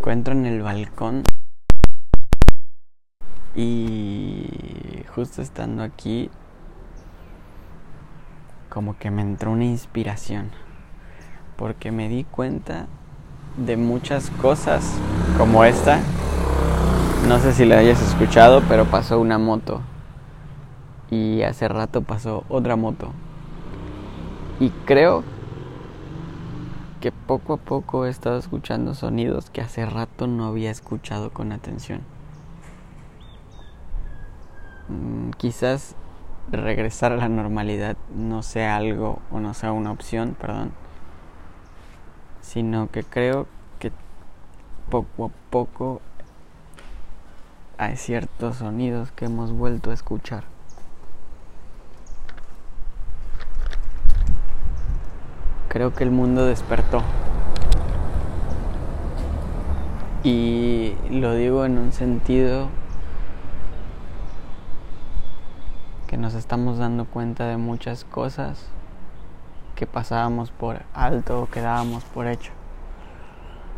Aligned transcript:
encuentro 0.00 0.32
en 0.32 0.46
el 0.46 0.62
balcón 0.62 1.24
y 3.54 4.46
justo 5.14 5.42
estando 5.42 5.82
aquí 5.82 6.30
como 8.70 8.96
que 8.96 9.10
me 9.10 9.20
entró 9.20 9.50
una 9.50 9.66
inspiración 9.66 10.52
porque 11.56 11.92
me 11.92 12.08
di 12.08 12.24
cuenta 12.24 12.86
de 13.58 13.76
muchas 13.76 14.30
cosas 14.30 14.96
como 15.36 15.64
esta. 15.64 16.00
No 17.28 17.38
sé 17.38 17.52
si 17.52 17.66
la 17.66 17.76
hayas 17.76 18.00
escuchado, 18.00 18.62
pero 18.70 18.86
pasó 18.86 19.20
una 19.20 19.36
moto 19.36 19.82
y 21.10 21.42
hace 21.42 21.68
rato 21.68 22.00
pasó 22.00 22.44
otra 22.48 22.74
moto. 22.74 23.12
Y 24.60 24.70
creo 24.86 25.24
que 27.00 27.12
poco 27.12 27.54
a 27.54 27.56
poco 27.56 28.04
he 28.04 28.10
estado 28.10 28.38
escuchando 28.38 28.94
sonidos 28.94 29.50
que 29.50 29.62
hace 29.62 29.86
rato 29.86 30.26
no 30.26 30.46
había 30.46 30.70
escuchado 30.70 31.30
con 31.30 31.50
atención. 31.52 32.02
Mm, 34.88 35.30
quizás 35.30 35.96
regresar 36.50 37.12
a 37.12 37.16
la 37.16 37.28
normalidad 37.28 37.96
no 38.14 38.42
sea 38.42 38.76
algo 38.76 39.20
o 39.30 39.40
no 39.40 39.54
sea 39.54 39.72
una 39.72 39.92
opción, 39.92 40.36
perdón, 40.38 40.72
sino 42.42 42.90
que 42.90 43.02
creo 43.02 43.46
que 43.78 43.92
poco 44.90 45.26
a 45.26 45.50
poco 45.50 46.00
hay 47.78 47.96
ciertos 47.96 48.56
sonidos 48.56 49.10
que 49.12 49.24
hemos 49.24 49.52
vuelto 49.52 49.90
a 49.90 49.94
escuchar. 49.94 50.44
Creo 55.70 55.94
que 55.94 56.02
el 56.02 56.10
mundo 56.10 56.46
despertó. 56.46 57.00
Y 60.24 60.96
lo 61.08 61.32
digo 61.34 61.64
en 61.64 61.78
un 61.78 61.92
sentido 61.92 62.66
que 66.08 66.16
nos 66.16 66.34
estamos 66.34 66.78
dando 66.78 67.04
cuenta 67.04 67.46
de 67.46 67.56
muchas 67.56 68.02
cosas 68.02 68.68
que 69.76 69.86
pasábamos 69.86 70.50
por 70.50 70.82
alto 70.92 71.42
o 71.42 71.46
que 71.46 71.60
dábamos 71.60 72.02
por 72.02 72.26
hecho. 72.26 72.50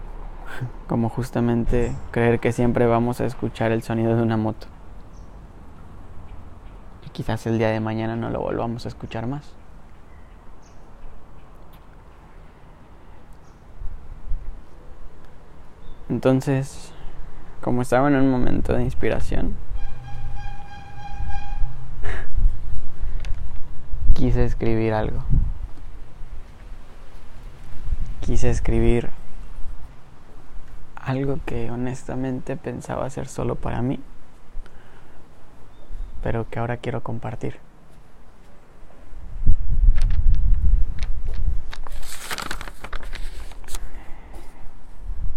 Como 0.88 1.10
justamente 1.10 1.94
creer 2.10 2.40
que 2.40 2.52
siempre 2.52 2.86
vamos 2.86 3.20
a 3.20 3.26
escuchar 3.26 3.70
el 3.70 3.82
sonido 3.82 4.16
de 4.16 4.22
una 4.22 4.38
moto. 4.38 4.66
Y 7.06 7.10
quizás 7.10 7.46
el 7.46 7.58
día 7.58 7.68
de 7.68 7.80
mañana 7.80 8.16
no 8.16 8.30
lo 8.30 8.40
volvamos 8.40 8.86
a 8.86 8.88
escuchar 8.88 9.26
más. 9.26 9.61
Entonces, 16.12 16.92
como 17.62 17.80
estaba 17.80 18.08
en 18.08 18.16
un 18.16 18.30
momento 18.30 18.74
de 18.74 18.82
inspiración, 18.82 19.56
quise 24.12 24.44
escribir 24.44 24.92
algo. 24.92 25.24
Quise 28.20 28.50
escribir 28.50 29.08
algo 30.96 31.38
que 31.46 31.70
honestamente 31.70 32.58
pensaba 32.58 33.06
hacer 33.06 33.26
solo 33.26 33.54
para 33.54 33.80
mí, 33.80 33.98
pero 36.22 36.46
que 36.50 36.58
ahora 36.58 36.76
quiero 36.76 37.02
compartir. 37.02 37.56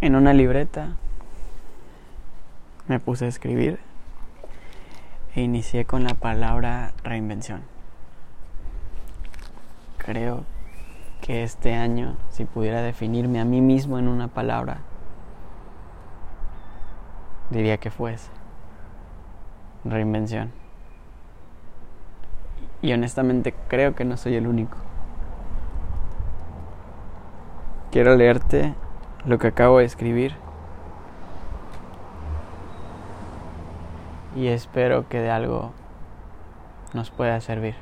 En 0.05 0.15
una 0.15 0.33
libreta 0.33 0.89
me 2.87 2.99
puse 2.99 3.25
a 3.25 3.27
escribir 3.27 3.79
e 5.33 5.41
inicié 5.41 5.85
con 5.85 6.03
la 6.03 6.13
palabra 6.13 6.93
reinvención. 7.03 7.63
Creo 9.97 10.43
que 11.21 11.41
este 11.41 11.73
año, 11.73 12.17
si 12.29 12.45
pudiera 12.45 12.83
definirme 12.83 13.39
a 13.39 13.45
mí 13.45 13.61
mismo 13.61 13.97
en 13.97 14.07
una 14.07 14.27
palabra, 14.27 14.77
diría 17.49 17.77
que 17.77 17.89
fuese 17.89 18.29
reinvención. 19.85 20.51
Y 22.83 22.93
honestamente 22.93 23.55
creo 23.67 23.95
que 23.95 24.05
no 24.05 24.17
soy 24.17 24.35
el 24.35 24.45
único. 24.45 24.77
Quiero 27.89 28.15
leerte 28.15 28.75
lo 29.25 29.39
que 29.39 29.47
acabo 29.47 29.79
de 29.79 29.85
escribir 29.85 30.35
y 34.35 34.47
espero 34.47 35.07
que 35.07 35.19
de 35.19 35.31
algo 35.31 35.71
nos 36.93 37.09
pueda 37.09 37.39
servir. 37.41 37.75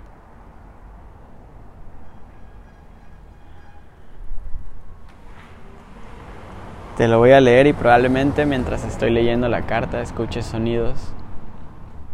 Te 6.97 7.07
lo 7.07 7.17
voy 7.17 7.31
a 7.31 7.41
leer 7.41 7.65
y 7.65 7.73
probablemente 7.73 8.45
mientras 8.45 8.85
estoy 8.85 9.09
leyendo 9.09 9.49
la 9.49 9.63
carta 9.63 9.99
escuches 10.01 10.45
sonidos 10.45 11.11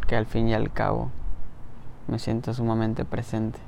que 0.08 0.16
al 0.16 0.26
fin 0.26 0.48
y 0.48 0.54
al 0.54 0.72
cabo 0.72 1.12
me 2.08 2.18
siento 2.18 2.54
sumamente 2.54 3.04
presente. 3.04 3.60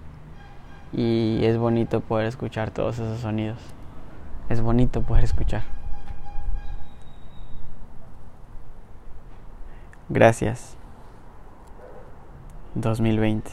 Y 0.94 1.42
es 1.44 1.58
bonito 1.58 2.00
poder 2.00 2.28
escuchar 2.28 2.72
todos 2.72 2.96
esos 3.00 3.20
sonidos. 3.20 3.60
Es 4.50 4.62
bonito 4.62 5.02
poder 5.02 5.24
escuchar. 5.24 5.64
Gracias. 10.10 10.76
2020. 12.76 13.52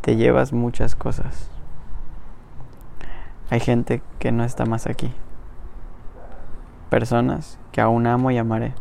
Te 0.00 0.16
llevas 0.16 0.52
muchas 0.52 0.94
cosas. 0.94 1.50
Hay 3.50 3.60
gente 3.60 4.02
que 4.18 4.32
no 4.32 4.44
está 4.44 4.64
más 4.64 4.86
aquí. 4.86 5.12
Personas 6.88 7.58
que 7.72 7.80
aún 7.80 8.06
amo 8.06 8.30
y 8.30 8.38
amaré. 8.38 8.74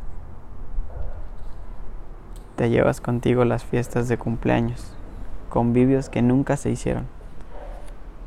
Te 2.55 2.69
llevas 2.69 3.01
contigo 3.01 3.45
las 3.45 3.63
fiestas 3.63 4.07
de 4.07 4.17
cumpleaños, 4.17 4.93
convivios 5.49 6.09
que 6.09 6.21
nunca 6.21 6.57
se 6.57 6.69
hicieron. 6.69 7.19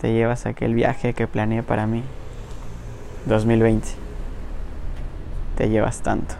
Te 0.03 0.13
llevas 0.13 0.45
aquel 0.45 0.75
viaje 0.75 1.15
que 1.15 1.27
planeé 1.27 1.63
para 1.63 1.87
mí. 1.87 2.03
2020. 3.25 3.89
Te 5.57 5.71
llevas 5.71 6.03
tanto. 6.03 6.35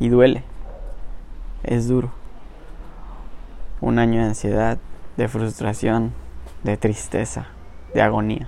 Y 0.00 0.08
duele. 0.08 0.42
Es 1.64 1.86
duro. 1.86 2.10
Un 3.82 3.98
año 3.98 4.22
de 4.22 4.28
ansiedad, 4.28 4.78
de 5.18 5.28
frustración, 5.28 6.14
de 6.62 6.78
tristeza 6.78 7.48
de 7.96 8.02
agonía, 8.02 8.46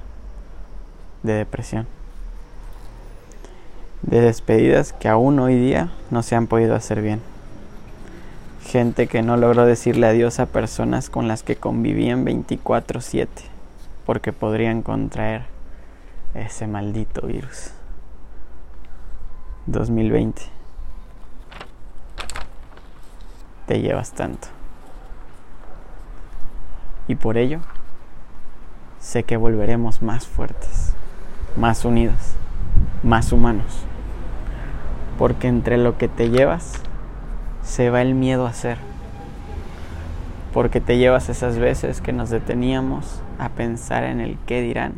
de 1.23 1.33
depresión, 1.33 1.87
de 4.03 4.21
despedidas 4.21 4.93
que 4.93 5.09
aún 5.09 5.39
hoy 5.39 5.57
día 5.59 5.91
no 6.11 6.23
se 6.23 6.37
han 6.37 6.47
podido 6.47 6.75
hacer 6.75 7.01
bien. 7.01 7.23
Gente 8.69 9.06
que 9.06 9.23
no 9.23 9.39
logró 9.39 9.65
decirle 9.65 10.09
adiós 10.09 10.41
a 10.41 10.45
personas 10.45 11.09
con 11.09 11.27
las 11.27 11.43
que 11.43 11.56
convivían 11.56 12.27
24/7 12.27 13.45
porque 14.05 14.34
podrían 14.34 14.83
contraer 14.83 15.47
ese 16.34 16.67
maldito 16.67 17.27
virus. 17.27 17.71
2020. 19.65 20.43
Te 23.65 23.81
llevas 23.81 24.12
tanto. 24.12 24.49
Y 27.06 27.15
por 27.15 27.39
ello 27.39 27.61
sé 29.00 29.23
que 29.23 29.38
volveremos 29.38 30.03
más 30.03 30.26
fuertes, 30.26 30.93
más 31.56 31.87
unidos, 31.87 32.35
más 33.03 33.32
humanos. 33.32 33.87
Porque 35.19 35.49
entre 35.49 35.79
lo 35.79 35.97
que 35.97 36.09
te 36.09 36.29
llevas 36.29 36.82
se 37.69 37.91
va 37.91 38.03
el 38.03 38.15
miedo 38.15 38.47
a 38.47 38.53
ser. 38.53 38.79
Porque 40.53 40.81
te 40.81 40.99
llevas 40.99 41.29
esas 41.29 41.59
veces 41.59 42.00
que 42.00 42.12
nos 42.12 42.31
deteníamos 42.31 43.20
a 43.38 43.50
pensar 43.50 44.05
en 44.05 44.20
el 44.20 44.38
qué 44.47 44.62
dirán 44.62 44.94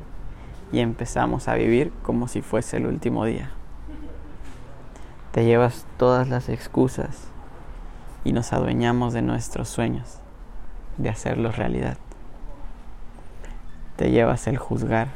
y 0.73 0.79
empezamos 0.79 1.49
a 1.49 1.55
vivir 1.55 1.93
como 2.03 2.29
si 2.29 2.41
fuese 2.41 2.77
el 2.77 2.87
último 2.87 3.25
día. 3.25 3.51
Te 5.33 5.45
llevas 5.45 5.85
todas 5.97 6.29
las 6.29 6.49
excusas 6.49 7.25
y 8.25 8.33
nos 8.33 8.53
adueñamos 8.53 9.13
de 9.13 9.23
nuestros 9.23 9.69
sueños, 9.69 10.19
de 10.97 11.09
hacerlos 11.09 11.57
realidad 11.57 11.99
te 14.01 14.11
llevas 14.11 14.47
el 14.47 14.57
juzgar, 14.57 15.09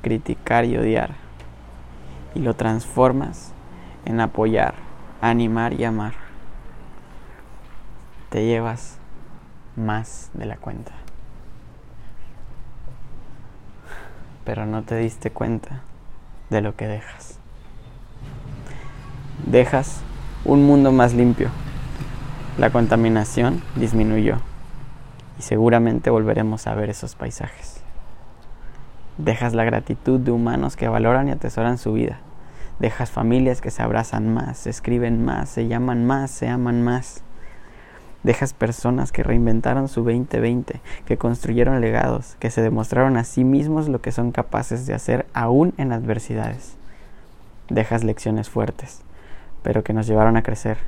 criticar 0.00 0.64
y 0.64 0.78
odiar 0.78 1.10
y 2.34 2.38
lo 2.38 2.54
transformas 2.54 3.52
en 4.06 4.18
apoyar, 4.18 4.72
animar 5.20 5.78
y 5.78 5.84
amar. 5.84 6.21
Te 8.32 8.46
llevas 8.46 8.96
más 9.76 10.30
de 10.32 10.46
la 10.46 10.56
cuenta. 10.56 10.92
Pero 14.46 14.64
no 14.64 14.84
te 14.84 14.96
diste 14.96 15.30
cuenta 15.30 15.82
de 16.48 16.62
lo 16.62 16.74
que 16.74 16.86
dejas. 16.86 17.38
Dejas 19.44 20.00
un 20.46 20.66
mundo 20.66 20.92
más 20.92 21.12
limpio. 21.12 21.50
La 22.56 22.70
contaminación 22.70 23.62
disminuyó 23.76 24.38
y 25.38 25.42
seguramente 25.42 26.08
volveremos 26.08 26.66
a 26.66 26.74
ver 26.74 26.88
esos 26.88 27.14
paisajes. 27.16 27.82
Dejas 29.18 29.52
la 29.52 29.64
gratitud 29.64 30.18
de 30.18 30.30
humanos 30.30 30.76
que 30.76 30.88
valoran 30.88 31.28
y 31.28 31.32
atesoran 31.32 31.76
su 31.76 31.92
vida. 31.92 32.20
Dejas 32.78 33.10
familias 33.10 33.60
que 33.60 33.70
se 33.70 33.82
abrazan 33.82 34.32
más, 34.32 34.56
se 34.56 34.70
escriben 34.70 35.22
más, 35.22 35.50
se 35.50 35.68
llaman 35.68 36.06
más, 36.06 36.30
se 36.30 36.48
aman 36.48 36.82
más. 36.82 37.22
Dejas 38.22 38.52
personas 38.52 39.10
que 39.10 39.24
reinventaron 39.24 39.88
su 39.88 40.02
2020, 40.04 40.80
que 41.06 41.18
construyeron 41.18 41.80
legados, 41.80 42.36
que 42.38 42.50
se 42.50 42.62
demostraron 42.62 43.16
a 43.16 43.24
sí 43.24 43.42
mismos 43.42 43.88
lo 43.88 44.00
que 44.00 44.12
son 44.12 44.30
capaces 44.30 44.86
de 44.86 44.94
hacer 44.94 45.26
aún 45.34 45.74
en 45.76 45.92
adversidades. 45.92 46.76
Dejas 47.68 48.04
lecciones 48.04 48.48
fuertes, 48.48 49.02
pero 49.62 49.82
que 49.82 49.92
nos 49.92 50.06
llevaron 50.06 50.36
a 50.36 50.42
crecer. 50.42 50.78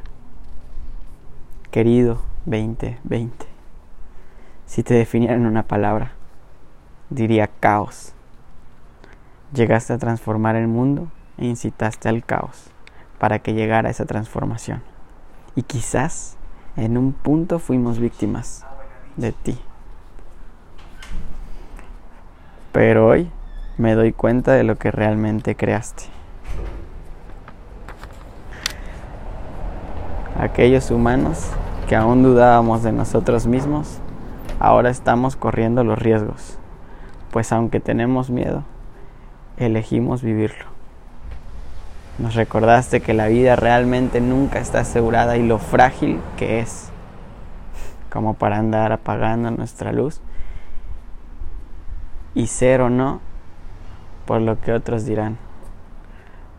Querido 1.72 2.22
2020, 2.46 3.46
si 4.66 4.84
te 4.84 4.94
definieran 4.94 5.46
una 5.46 5.64
palabra, 5.64 6.12
diría 7.10 7.48
caos. 7.48 8.12
Llegaste 9.52 9.92
a 9.92 9.98
transformar 9.98 10.54
el 10.54 10.68
mundo 10.68 11.08
e 11.36 11.46
incitaste 11.46 12.08
al 12.08 12.24
caos 12.24 12.70
para 13.18 13.40
que 13.40 13.54
llegara 13.54 13.90
esa 13.90 14.04
transformación. 14.04 14.82
Y 15.56 15.62
quizás 15.62 16.36
en 16.76 16.98
un 16.98 17.12
punto 17.12 17.58
fuimos 17.58 17.98
víctimas 17.98 18.66
de 19.16 19.32
ti. 19.32 19.58
Pero 22.72 23.06
hoy 23.06 23.30
me 23.78 23.94
doy 23.94 24.12
cuenta 24.12 24.52
de 24.52 24.64
lo 24.64 24.76
que 24.76 24.90
realmente 24.90 25.54
creaste. 25.54 26.04
Aquellos 30.38 30.90
humanos 30.90 31.50
que 31.88 31.96
aún 31.96 32.22
dudábamos 32.22 32.82
de 32.82 32.92
nosotros 32.92 33.46
mismos, 33.46 33.98
ahora 34.58 34.90
estamos 34.90 35.36
corriendo 35.36 35.84
los 35.84 35.98
riesgos, 35.98 36.58
pues 37.30 37.52
aunque 37.52 37.78
tenemos 37.78 38.30
miedo, 38.30 38.64
elegimos 39.56 40.22
vivirlo. 40.22 40.73
Nos 42.18 42.36
recordaste 42.36 43.00
que 43.00 43.12
la 43.12 43.26
vida 43.26 43.56
realmente 43.56 44.20
nunca 44.20 44.60
está 44.60 44.80
asegurada 44.80 45.36
y 45.36 45.44
lo 45.44 45.58
frágil 45.58 46.20
que 46.36 46.60
es, 46.60 46.90
como 48.08 48.34
para 48.34 48.58
andar 48.58 48.92
apagando 48.92 49.50
nuestra 49.50 49.92
luz 49.92 50.20
y 52.32 52.46
ser 52.46 52.82
o 52.82 52.90
no 52.90 53.20
por 54.26 54.40
lo 54.40 54.60
que 54.60 54.72
otros 54.72 55.04
dirán, 55.04 55.38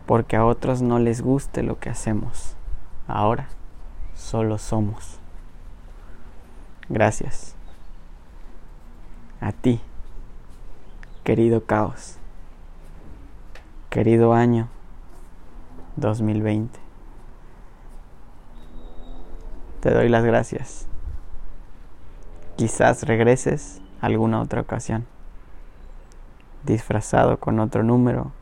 porque 0.04 0.36
a 0.36 0.44
otros 0.44 0.82
no 0.82 0.98
les 0.98 1.22
guste 1.22 1.62
lo 1.62 1.78
que 1.78 1.88
hacemos. 1.88 2.54
Ahora 3.08 3.48
solo 4.14 4.58
somos. 4.58 5.18
Gracias. 6.90 7.54
A 9.40 9.52
ti, 9.52 9.80
querido 11.24 11.64
caos, 11.64 12.18
querido 13.88 14.34
año 14.34 14.68
2020. 15.96 16.78
Te 19.80 19.90
doy 19.90 20.08
las 20.08 20.24
gracias. 20.24 20.86
Quizás 22.56 23.02
regreses 23.02 23.80
alguna 24.00 24.40
otra 24.40 24.60
ocasión, 24.60 25.06
disfrazado 26.64 27.38
con 27.38 27.60
otro 27.60 27.82
número 27.82 28.32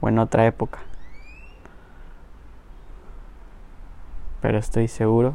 o 0.00 0.08
en 0.08 0.18
otra 0.18 0.46
época. 0.46 0.80
Pero 4.40 4.58
estoy 4.58 4.88
seguro 4.88 5.34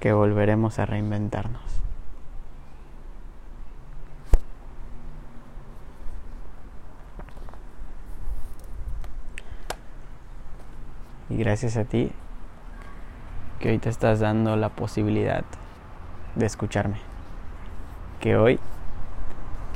que 0.00 0.12
volveremos 0.12 0.78
a 0.78 0.86
reinventarnos. 0.86 1.82
Y 11.32 11.36
gracias 11.36 11.78
a 11.78 11.84
ti 11.84 12.12
que 13.58 13.70
hoy 13.70 13.78
te 13.78 13.88
estás 13.88 14.20
dando 14.20 14.54
la 14.56 14.68
posibilidad 14.68 15.44
de 16.34 16.44
escucharme. 16.44 16.98
Que 18.20 18.36
hoy 18.36 18.60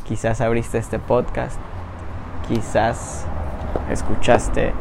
quizás 0.05 0.43
abriste 0.43 0.77
este 0.77 0.99
podcast, 0.99 1.59
quizás 2.47 3.27
escuchaste 3.91 4.75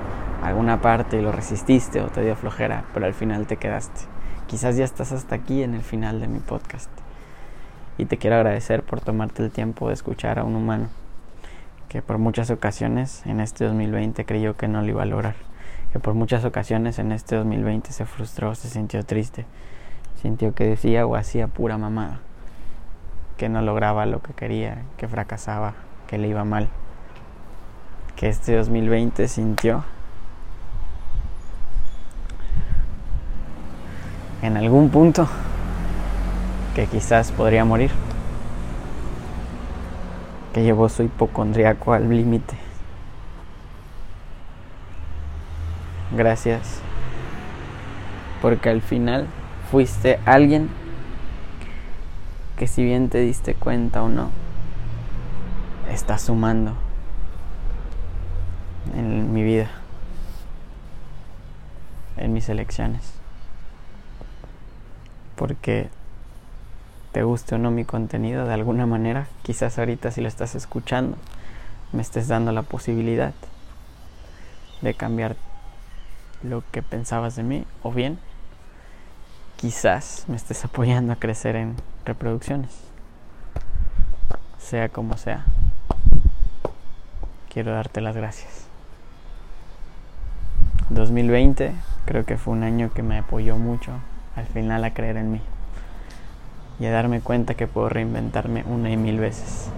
alguna 0.44 0.81
parte 0.81 1.18
y 1.18 1.22
lo 1.22 1.31
resististe 1.31 2.01
o 2.01 2.07
te 2.07 2.22
dio 2.22 2.36
flojera, 2.36 2.83
pero 2.94 3.06
al 3.06 3.13
final 3.13 3.48
te 3.48 3.56
quedaste. 3.56 4.01
Quizás 4.48 4.75
ya 4.75 4.83
estás 4.83 5.13
hasta 5.13 5.36
aquí 5.36 5.63
en 5.63 5.75
el 5.75 5.81
final 5.81 6.19
de 6.19 6.27
mi 6.27 6.39
podcast. 6.39 6.89
Y 7.98 8.04
te 8.04 8.18
quiero 8.18 8.36
agradecer 8.36 8.83
por 8.83 9.00
tomarte 9.00 9.45
el 9.45 9.51
tiempo 9.51 9.88
de 9.88 9.94
escuchar 9.94 10.39
a 10.39 10.44
un 10.44 10.57
humano 10.57 10.89
que 11.88 12.01
por 12.01 12.18
muchas 12.18 12.50
ocasiones 12.50 13.25
en 13.25 13.39
este 13.39 13.63
2020 13.63 14.25
creyó 14.25 14.57
que 14.57 14.68
no 14.68 14.81
lo 14.81 14.89
iba 14.89 15.04
a 15.04 15.06
lograr 15.06 15.55
que 15.95 16.00
por 16.01 16.13
muchas 16.13 16.44
ocasiones 16.44 17.00
en 17.00 17.13
este 17.13 17.38
2020 17.38 17.94
se 17.94 18.06
frustró, 18.06 18.53
se 18.53 18.68
sintió 18.68 19.06
triste, 19.06 19.45
sintió 20.21 20.53
que 20.53 20.65
decía 20.65 21.06
o 21.06 21.15
hacía 21.15 21.47
pura 21.47 21.77
mamada, 21.77 22.19
que 23.38 23.47
no 23.47 23.62
lograba 23.62 24.06
lo 24.06 24.21
que 24.21 24.33
quería, 24.33 24.81
que 24.97 25.07
fracasaba, 25.07 25.74
que 26.07 26.18
le 26.18 26.27
iba 26.27 26.44
mal, 26.44 26.68
que 28.18 28.27
este 28.27 28.57
2020 28.57 29.25
sintió 29.30 29.86
en 34.41 34.57
algún 34.57 34.89
punto 34.89 35.30
que 36.75 36.88
quizás 36.88 37.31
podría 37.31 37.63
morir, 37.63 37.91
que 40.53 40.62
llevó 40.62 40.89
su 40.89 41.03
hipocondriaco 41.03 41.94
al 41.94 42.09
límite 42.09 42.64
Gracias. 46.15 46.79
Porque 48.41 48.69
al 48.69 48.81
final 48.81 49.27
fuiste 49.69 50.17
alguien 50.25 50.69
que 52.57 52.67
si 52.67 52.85
bien 52.85 53.09
te 53.09 53.19
diste 53.19 53.53
cuenta 53.53 54.01
o 54.01 54.07
no, 54.07 54.29
está 55.91 56.17
sumando 56.17 56.74
en 58.95 59.34
mi 59.34 59.43
vida, 59.43 59.69
en 62.15 62.31
mis 62.31 62.48
elecciones. 62.48 63.01
Porque 65.36 65.89
te 67.12 67.24
guste 67.24 67.55
o 67.55 67.57
no 67.57 67.72
mi 67.72 67.84
contenido 67.84 68.45
de 68.45 68.53
alguna 68.53 68.86
manera, 68.86 69.27
quizás 69.43 69.77
ahorita 69.77 70.12
si 70.12 70.22
lo 70.22 70.29
estás 70.29 70.55
escuchando, 70.55 71.17
me 71.91 72.01
estés 72.01 72.29
dando 72.29 72.53
la 72.53 72.62
posibilidad 72.62 73.34
de 74.81 74.93
cambiar 74.93 75.36
lo 76.46 76.64
que 76.72 76.82
pensabas 76.82 77.36
de 77.36 77.44
mí 77.44 77.66
o 77.84 77.92
bien 77.92 78.20
quizás 79.58 80.25
me 80.28 80.36
estés 80.36 80.64
apoyando 80.66 81.14
a 81.14 81.16
crecer 81.16 81.56
en 81.56 81.75
reproducciones. 82.06 82.72
Sea 84.60 84.90
como 84.90 85.18
sea. 85.18 85.46
Quiero 87.52 87.72
darte 87.72 88.02
las 88.02 88.16
gracias. 88.16 88.68
2020 90.90 91.74
creo 92.06 92.25
que 92.25 92.38
fue 92.38 92.54
un 92.54 92.64
año 92.64 92.92
que 92.94 93.02
me 93.02 93.18
apoyó 93.18 93.58
mucho 93.58 93.92
al 94.36 94.46
final 94.46 94.84
a 94.84 94.94
creer 94.94 95.18
en 95.18 95.32
mí 95.32 95.42
y 96.80 96.86
a 96.86 96.92
darme 96.92 97.22
cuenta 97.22 97.56
que 97.56 97.68
puedo 97.68 97.90
reinventarme 97.90 98.64
una 98.68 98.92
y 98.92 98.98
mil 98.98 99.20
veces. 99.20 99.70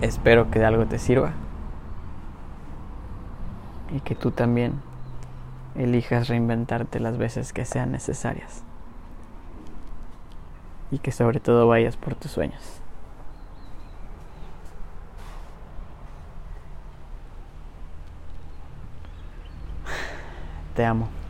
Espero 0.00 0.50
que 0.50 0.64
algo 0.64 0.86
te 0.86 0.98
sirva 0.98 1.32
y 3.94 4.00
que 4.00 4.14
tú 4.14 4.30
también 4.30 4.80
elijas 5.74 6.28
reinventarte 6.28 7.00
las 7.00 7.18
veces 7.18 7.52
que 7.52 7.64
sean 7.64 7.92
necesarias 7.92 8.62
y 10.90 10.98
que 10.98 11.12
sobre 11.12 11.40
todo 11.40 11.66
vayas 11.68 11.96
por 11.96 12.14
tus 12.14 12.30
sueños. 12.30 12.80
Te 20.74 20.84
amo. 20.84 21.21